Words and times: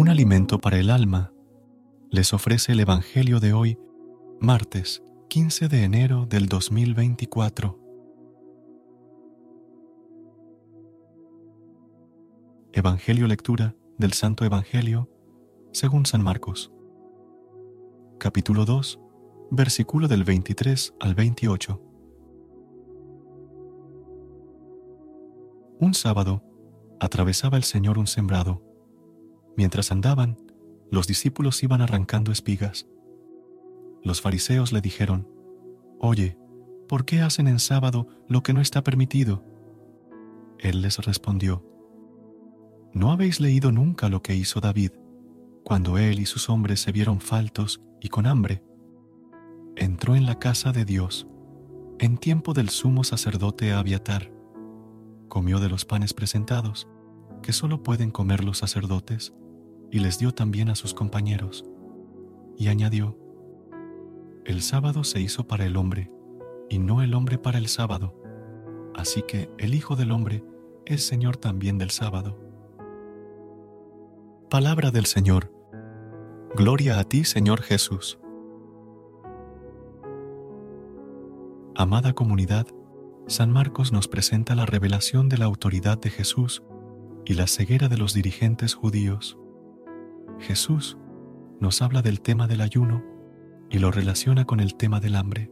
Un 0.00 0.08
alimento 0.08 0.58
para 0.58 0.78
el 0.78 0.88
alma 0.88 1.30
les 2.10 2.32
ofrece 2.32 2.72
el 2.72 2.80
Evangelio 2.80 3.38
de 3.38 3.52
hoy, 3.52 3.78
martes 4.40 5.02
15 5.28 5.68
de 5.68 5.84
enero 5.84 6.24
del 6.24 6.46
2024. 6.46 7.78
Evangelio 12.72 13.26
lectura 13.26 13.76
del 13.98 14.14
Santo 14.14 14.46
Evangelio 14.46 15.10
según 15.70 16.06
San 16.06 16.24
Marcos. 16.24 16.72
Capítulo 18.18 18.64
2, 18.64 18.98
versículo 19.50 20.08
del 20.08 20.24
23 20.24 20.94
al 20.98 21.14
28. 21.14 21.78
Un 25.78 25.92
sábado 25.92 26.42
atravesaba 27.00 27.58
el 27.58 27.64
Señor 27.64 27.98
un 27.98 28.06
sembrado. 28.06 28.69
Mientras 29.56 29.92
andaban, 29.92 30.36
los 30.90 31.06
discípulos 31.06 31.62
iban 31.62 31.80
arrancando 31.80 32.32
espigas. 32.32 32.86
Los 34.02 34.20
fariseos 34.20 34.72
le 34.72 34.80
dijeron, 34.80 35.28
Oye, 35.98 36.38
¿por 36.88 37.04
qué 37.04 37.20
hacen 37.20 37.48
en 37.48 37.58
sábado 37.58 38.08
lo 38.28 38.42
que 38.42 38.52
no 38.52 38.60
está 38.60 38.82
permitido? 38.82 39.44
Él 40.58 40.82
les 40.82 40.98
respondió, 40.98 41.64
¿No 42.92 43.12
habéis 43.12 43.40
leído 43.40 43.70
nunca 43.70 44.08
lo 44.08 44.22
que 44.22 44.34
hizo 44.34 44.60
David, 44.60 44.92
cuando 45.64 45.98
él 45.98 46.18
y 46.18 46.26
sus 46.26 46.48
hombres 46.48 46.80
se 46.80 46.92
vieron 46.92 47.20
faltos 47.20 47.80
y 48.00 48.08
con 48.08 48.26
hambre? 48.26 48.64
Entró 49.76 50.16
en 50.16 50.26
la 50.26 50.38
casa 50.38 50.72
de 50.72 50.84
Dios, 50.84 51.28
en 51.98 52.18
tiempo 52.18 52.54
del 52.54 52.70
sumo 52.70 53.04
sacerdote 53.04 53.72
Abiatar 53.72 54.40
comió 55.30 55.60
de 55.60 55.70
los 55.70 55.86
panes 55.86 56.12
presentados, 56.12 56.86
que 57.42 57.54
solo 57.54 57.82
pueden 57.82 58.10
comer 58.10 58.44
los 58.44 58.58
sacerdotes, 58.58 59.32
y 59.90 60.00
les 60.00 60.18
dio 60.18 60.32
también 60.32 60.70
a 60.70 60.74
sus 60.74 60.94
compañeros. 60.94 61.64
Y 62.56 62.68
añadió, 62.68 63.16
El 64.44 64.62
sábado 64.62 65.04
se 65.04 65.20
hizo 65.20 65.46
para 65.46 65.64
el 65.64 65.76
hombre, 65.76 66.10
y 66.68 66.78
no 66.78 67.02
el 67.02 67.14
hombre 67.14 67.38
para 67.38 67.58
el 67.58 67.68
sábado, 67.68 68.14
así 68.94 69.22
que 69.22 69.50
el 69.58 69.74
Hijo 69.74 69.96
del 69.96 70.12
Hombre 70.12 70.44
es 70.86 71.06
Señor 71.06 71.36
también 71.36 71.78
del 71.78 71.90
sábado. 71.90 72.38
Palabra 74.48 74.90
del 74.90 75.06
Señor. 75.06 75.52
Gloria 76.54 76.98
a 76.98 77.04
ti, 77.04 77.24
Señor 77.24 77.62
Jesús. 77.62 78.18
Amada 81.76 82.12
comunidad, 82.12 82.66
San 83.26 83.52
Marcos 83.52 83.92
nos 83.92 84.08
presenta 84.08 84.54
la 84.54 84.66
revelación 84.66 85.28
de 85.28 85.38
la 85.38 85.44
autoridad 85.44 85.98
de 85.98 86.10
Jesús 86.10 86.62
y 87.24 87.34
la 87.34 87.46
ceguera 87.46 87.88
de 87.88 87.96
los 87.96 88.12
dirigentes 88.12 88.74
judíos. 88.74 89.39
Jesús 90.40 90.96
nos 91.60 91.82
habla 91.82 92.02
del 92.02 92.20
tema 92.20 92.46
del 92.46 92.62
ayuno 92.62 93.04
y 93.70 93.78
lo 93.78 93.90
relaciona 93.90 94.44
con 94.44 94.60
el 94.60 94.74
tema 94.74 95.00
del 95.00 95.16
hambre. 95.16 95.50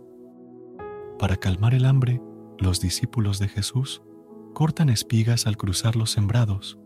Para 1.18 1.36
calmar 1.36 1.74
el 1.74 1.84
hambre, 1.84 2.20
los 2.58 2.80
discípulos 2.80 3.38
de 3.38 3.48
Jesús 3.48 4.02
cortan 4.54 4.88
espigas 4.88 5.46
al 5.46 5.56
cruzar 5.56 5.94
los 5.94 6.10
sembrados, 6.10 6.78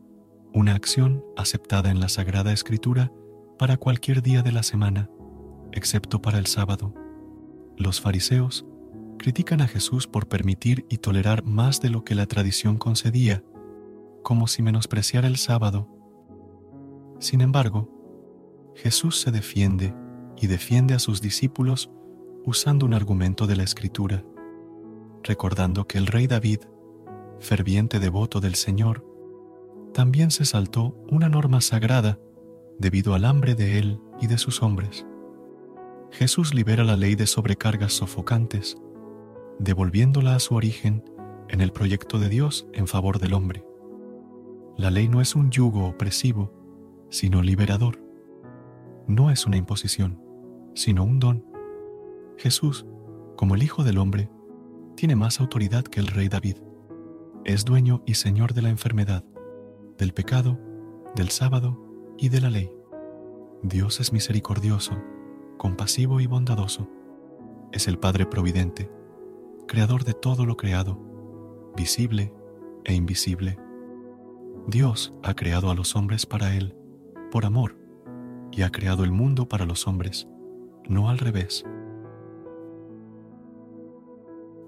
una 0.52 0.74
acción 0.74 1.24
aceptada 1.36 1.90
en 1.90 2.00
la 2.00 2.08
Sagrada 2.08 2.52
Escritura 2.52 3.12
para 3.58 3.76
cualquier 3.76 4.22
día 4.22 4.42
de 4.42 4.52
la 4.52 4.62
semana, 4.62 5.08
excepto 5.72 6.20
para 6.20 6.38
el 6.38 6.46
sábado. 6.46 6.94
Los 7.78 8.00
fariseos 8.00 8.66
critican 9.18 9.60
a 9.60 9.68
Jesús 9.68 10.06
por 10.06 10.28
permitir 10.28 10.84
y 10.90 10.98
tolerar 10.98 11.44
más 11.44 11.80
de 11.80 11.90
lo 11.90 12.04
que 12.04 12.14
la 12.14 12.26
tradición 12.26 12.76
concedía, 12.76 13.44
como 14.22 14.48
si 14.48 14.62
menospreciara 14.62 15.28
el 15.28 15.36
sábado. 15.36 15.88
Sin 17.20 17.40
embargo, 17.40 17.91
Jesús 18.74 19.20
se 19.20 19.30
defiende 19.30 19.94
y 20.36 20.46
defiende 20.46 20.94
a 20.94 20.98
sus 20.98 21.20
discípulos 21.20 21.90
usando 22.44 22.86
un 22.86 22.94
argumento 22.94 23.46
de 23.46 23.56
la 23.56 23.62
Escritura, 23.62 24.24
recordando 25.22 25.86
que 25.86 25.98
el 25.98 26.06
rey 26.06 26.26
David, 26.26 26.60
ferviente 27.38 28.00
devoto 28.00 28.40
del 28.40 28.54
Señor, 28.54 29.06
también 29.92 30.30
se 30.30 30.44
saltó 30.44 30.96
una 31.10 31.28
norma 31.28 31.60
sagrada 31.60 32.18
debido 32.78 33.14
al 33.14 33.24
hambre 33.24 33.54
de 33.54 33.78
él 33.78 34.00
y 34.20 34.26
de 34.26 34.38
sus 34.38 34.62
hombres. 34.62 35.06
Jesús 36.10 36.54
libera 36.54 36.84
la 36.84 36.96
ley 36.96 37.14
de 37.14 37.26
sobrecargas 37.26 37.92
sofocantes 37.92 38.76
devolviéndola 39.58 40.34
a 40.34 40.40
su 40.40 40.54
origen 40.54 41.04
en 41.48 41.60
el 41.60 41.72
proyecto 41.72 42.18
de 42.18 42.28
Dios 42.28 42.66
en 42.72 42.86
favor 42.86 43.18
del 43.18 43.32
hombre. 43.32 43.64
La 44.76 44.90
ley 44.90 45.08
no 45.08 45.20
es 45.20 45.36
un 45.36 45.50
yugo 45.50 45.86
opresivo, 45.86 46.52
sino 47.10 47.42
liberador. 47.42 48.02
No 49.06 49.30
es 49.30 49.46
una 49.46 49.56
imposición, 49.56 50.20
sino 50.74 51.04
un 51.04 51.18
don. 51.18 51.44
Jesús, 52.36 52.86
como 53.36 53.54
el 53.54 53.62
Hijo 53.62 53.84
del 53.84 53.98
Hombre, 53.98 54.30
tiene 54.96 55.16
más 55.16 55.40
autoridad 55.40 55.84
que 55.84 56.00
el 56.00 56.06
rey 56.06 56.28
David. 56.28 56.56
Es 57.44 57.64
dueño 57.64 58.02
y 58.06 58.14
señor 58.14 58.54
de 58.54 58.62
la 58.62 58.68
enfermedad, 58.70 59.24
del 59.98 60.12
pecado, 60.12 60.58
del 61.14 61.30
sábado 61.30 62.14
y 62.18 62.28
de 62.28 62.40
la 62.40 62.50
ley. 62.50 62.70
Dios 63.62 64.00
es 64.00 64.12
misericordioso, 64.12 64.92
compasivo 65.58 66.20
y 66.20 66.26
bondadoso. 66.26 66.88
Es 67.72 67.88
el 67.88 67.98
Padre 67.98 68.26
Providente 68.26 68.90
creador 69.66 70.04
de 70.04 70.12
todo 70.12 70.44
lo 70.44 70.58
creado, 70.58 70.98
visible 71.76 72.30
e 72.84 72.94
invisible. 72.94 73.58
Dios 74.66 75.14
ha 75.22 75.34
creado 75.34 75.70
a 75.70 75.74
los 75.74 75.96
hombres 75.96 76.26
para 76.26 76.54
Él, 76.54 76.76
por 77.30 77.46
amor, 77.46 77.78
y 78.52 78.62
ha 78.62 78.70
creado 78.70 79.02
el 79.02 79.10
mundo 79.10 79.48
para 79.48 79.66
los 79.66 79.86
hombres, 79.88 80.28
no 80.88 81.08
al 81.08 81.18
revés. 81.18 81.64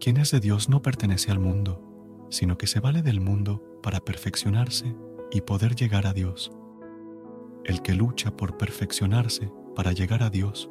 Quien 0.01 0.17
es 0.17 0.31
de 0.31 0.41
Dios 0.41 0.69
no 0.69 0.83
pertenece 0.83 1.31
al 1.31 1.39
mundo, 1.39 2.27
sino 2.31 2.59
que 2.59 2.67
se 2.67 2.81
vale 2.81 3.03
del 3.03 3.21
mundo 3.21 3.63
para 3.83 4.01
perfeccionarse 4.01 4.97
y 5.31 5.43
poder 5.43 5.77
llegar 5.77 6.07
a 6.07 6.13
Dios. 6.13 6.51
El 7.65 7.83
que 7.83 7.95
lucha 7.95 8.37
por 8.37 8.57
perfeccionarse 8.57 9.51
para 9.75 9.93
llegar 9.93 10.23
a 10.23 10.31
Dios, 10.31 10.71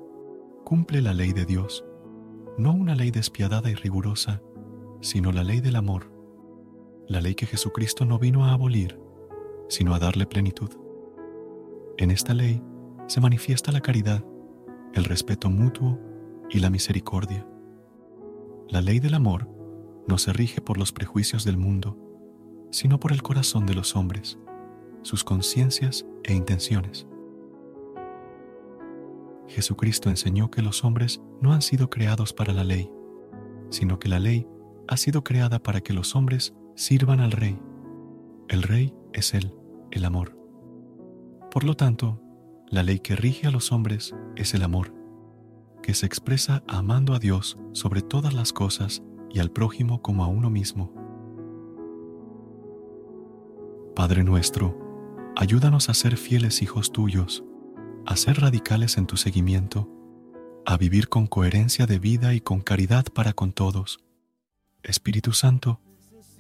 cumple 0.64 1.02
la 1.02 1.14
ley 1.14 1.34
de 1.34 1.46
Dios 1.46 1.86
no 2.58 2.72
una 2.72 2.96
ley 2.96 3.12
despiadada 3.12 3.70
y 3.70 3.76
rigurosa, 3.76 4.42
sino 5.02 5.32
la 5.32 5.44
ley 5.44 5.60
del 5.60 5.76
amor, 5.76 6.12
la 7.08 7.20
ley 7.20 7.36
que 7.36 7.46
Jesucristo 7.46 8.06
no 8.06 8.20
vino 8.20 8.46
a 8.46 8.54
abolir, 8.54 9.00
sino 9.70 9.96
a 9.96 10.00
darle 10.00 10.26
plenitud. 10.26 10.70
En 11.98 12.12
esta 12.12 12.34
ley 12.34 12.62
se 13.08 13.22
manifiesta 13.22 13.72
la 13.72 13.82
caridad, 13.82 14.24
el 14.94 15.06
respeto 15.06 15.50
mutuo 15.50 16.00
y 16.50 16.60
la 16.60 16.70
misericordia. 16.70 17.48
La 18.70 18.82
ley 18.82 19.00
del 19.00 19.14
amor 19.14 19.50
no 20.08 20.18
se 20.18 20.34
rige 20.34 20.62
por 20.62 20.78
los 20.78 20.92
prejuicios 20.92 21.44
del 21.44 21.58
mundo, 21.58 21.98
sino 22.72 23.00
por 23.00 23.12
el 23.12 23.22
corazón 23.22 23.66
de 23.66 23.76
los 23.76 23.96
hombres, 23.96 24.40
sus 25.02 25.24
conciencias 25.24 26.06
e 26.24 26.34
intenciones. 26.34 27.08
Jesucristo 29.48 30.10
enseñó 30.10 30.50
que 30.50 30.62
los 30.62 30.84
hombres 30.84 31.22
no 31.42 31.54
han 31.54 31.62
sido 31.62 31.90
creados 31.90 32.34
para 32.34 32.54
la 32.54 32.64
ley, 32.64 32.90
sino 33.70 34.00
que 34.00 34.10
la 34.10 34.20
ley 34.20 34.48
ha 34.88 34.98
sido 34.98 35.24
creada 35.24 35.62
para 35.62 35.82
que 35.82 35.94
los 35.94 36.16
hombres 36.16 36.56
sirvan 36.76 37.20
al 37.20 37.32
Rey. 37.32 37.60
El 38.48 38.64
Rey 38.64 38.94
es 39.14 39.34
Él, 39.34 39.54
el 39.92 40.06
amor. 40.06 40.38
Por 41.52 41.64
lo 41.64 41.76
tanto, 41.76 42.23
la 42.74 42.82
ley 42.82 43.00
que 43.00 43.16
rige 43.16 43.46
a 43.46 43.52
los 43.52 43.72
hombres 43.72 44.16
es 44.36 44.56
el 44.56 44.64
amor, 44.64 44.94
que 45.84 45.94
se 45.94 46.08
expresa 46.08 46.64
amando 46.68 47.14
a 47.14 47.20
Dios 47.20 47.58
sobre 47.72 48.02
todas 48.02 48.34
las 48.34 48.52
cosas 48.52 49.04
y 49.30 49.40
al 49.40 49.52
prójimo 49.52 50.02
como 50.02 50.24
a 50.24 50.28
uno 50.28 50.50
mismo. 50.50 50.92
Padre 53.96 54.24
nuestro, 54.24 54.76
ayúdanos 55.36 55.88
a 55.90 55.94
ser 55.94 56.18
fieles 56.18 56.64
hijos 56.64 56.92
tuyos 56.92 57.44
a 58.06 58.18
ser 58.18 58.42
radicales 58.42 58.98
en 58.98 59.06
tu 59.06 59.18
seguimiento, 59.18 59.90
a 60.66 60.76
vivir 60.78 61.08
con 61.08 61.28
coherencia 61.28 61.86
de 61.86 62.00
vida 62.00 62.34
y 62.34 62.42
con 62.42 62.60
caridad 62.62 63.06
para 63.06 63.34
con 63.34 63.54
todos. 63.54 64.00
Espíritu 64.82 65.32
Santo, 65.32 65.80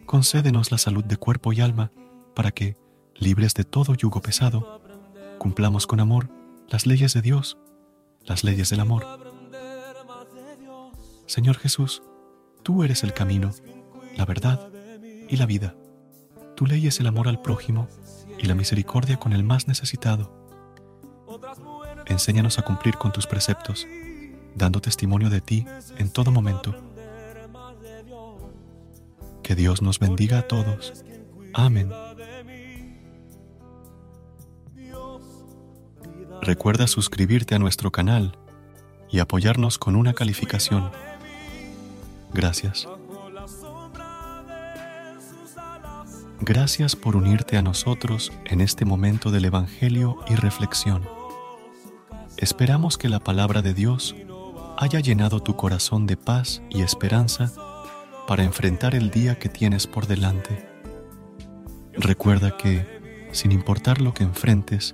concédenos 0.06 0.72
la 0.72 0.78
salud 0.78 1.06
de 1.06 1.16
cuerpo 1.16 1.54
y 1.54 1.62
alma, 1.62 1.92
para 2.36 2.52
que, 2.52 2.76
libres 3.16 3.54
de 3.54 3.64
todo 3.64 3.94
yugo 3.96 4.22
pesado, 4.22 4.83
cumplamos 5.44 5.88
con 5.88 6.00
amor 6.00 6.30
las 6.70 6.86
leyes 6.86 7.14
de 7.14 7.22
Dios, 7.22 7.58
las 8.22 8.46
leyes 8.46 8.70
del 8.70 8.80
amor. 8.80 9.06
Señor 11.26 11.58
Jesús, 11.58 12.02
tú 12.64 12.82
eres 12.86 13.04
el 13.04 13.14
camino, 13.14 13.52
la 14.16 14.24
verdad 14.24 14.70
y 15.28 15.36
la 15.36 15.46
vida. 15.46 15.76
Tu 16.56 16.66
ley 16.66 16.88
es 16.88 17.02
el 17.02 17.08
amor 17.08 17.28
al 17.28 17.42
prójimo 17.42 17.90
y 18.40 18.46
la 18.46 18.56
misericordia 18.56 19.18
con 19.18 19.34
el 19.34 19.44
más 19.44 19.68
necesitado. 19.68 20.32
Enséñanos 22.06 22.58
a 22.58 22.62
cumplir 22.62 22.96
con 22.96 23.12
tus 23.12 23.28
preceptos, 23.28 23.86
dando 24.56 24.80
testimonio 24.80 25.30
de 25.30 25.42
ti 25.42 25.66
en 25.98 26.10
todo 26.10 26.32
momento. 26.32 26.74
Que 29.44 29.56
Dios 29.56 29.82
nos 29.82 30.00
bendiga 30.00 30.40
a 30.40 30.48
todos. 30.48 31.04
Amén. 31.54 31.92
Recuerda 36.44 36.88
suscribirte 36.88 37.56
a 37.56 37.60
nuestro 37.60 37.90
canal 37.90 38.38
y 39.10 39.20
apoyarnos 39.20 39.78
con 39.78 39.96
una 39.96 40.14
calificación. 40.14 40.92
Gracias. 42.34 42.86
Gracias 46.42 46.98
por 46.98 47.16
unirte 47.16 47.56
a 47.56 47.62
nosotros 47.62 48.34
en 48.44 48.60
este 48.60 48.84
momento 48.84 49.32
del 49.32 49.46
Evangelio 49.46 50.18
y 50.28 50.36
reflexión. 50.36 51.04
Esperamos 52.36 52.98
que 52.98 53.08
la 53.08 53.22
palabra 53.22 53.62
de 53.62 53.74
Dios 53.74 54.14
haya 54.78 55.00
llenado 55.00 55.40
tu 55.40 55.56
corazón 55.56 56.08
de 56.08 56.18
paz 56.18 56.62
y 56.70 56.82
esperanza 56.82 57.54
para 58.28 58.44
enfrentar 58.44 58.96
el 58.96 59.12
día 59.12 59.40
que 59.40 59.48
tienes 59.48 59.88
por 59.88 60.08
delante. 60.08 60.68
Recuerda 61.94 62.58
que, 62.58 63.30
sin 63.32 63.54
importar 63.54 64.02
lo 64.02 64.14
que 64.14 64.24
enfrentes, 64.24 64.94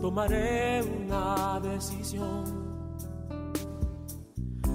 Tomaré 0.00 0.82
una 0.82 1.60
decisión. 1.60 2.44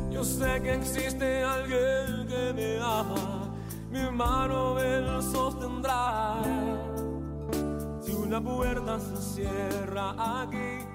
Yo 0.09 0.23
sé 0.23 0.61
que 0.61 0.75
existe 0.75 1.43
alguien 1.43 2.25
que 2.27 2.53
me 2.53 2.79
ama, 2.81 3.53
mi 3.91 3.99
hermano 3.99 4.79
él 4.79 5.21
sostendrá. 5.21 6.41
Si 8.01 8.13
una 8.13 8.39
puerta 8.39 8.97
se 8.99 9.17
cierra 9.17 10.15
aquí, 10.41 10.85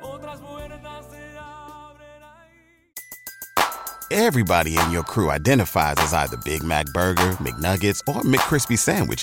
otras 0.00 0.40
puertas 0.40 1.06
se 1.10 1.38
abren 1.38 2.22
ahí. 2.22 2.96
Everybody 4.10 4.78
in 4.78 4.90
your 4.90 5.04
crew 5.04 5.30
identifies 5.30 5.96
as 5.98 6.14
either 6.14 6.38
Big 6.44 6.62
Mac 6.62 6.86
Burger, 6.94 7.36
McNuggets, 7.40 8.00
or 8.08 8.22
McCrispy 8.22 8.78
Sandwich, 8.78 9.22